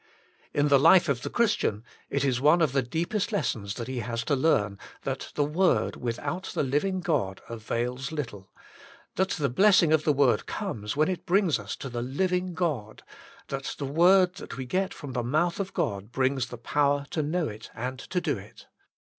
[0.51, 3.99] In the life of the Christian, it is one of the deepest lessons that he
[3.99, 8.49] has to learn, that the Word without the living God avails little;
[9.13, 13.03] that the blessing of the Word comes when it brings us to the living God;
[13.49, 17.21] that the Word that we get from the mouth of God brings the power to
[17.21, 18.65] know it and to do it.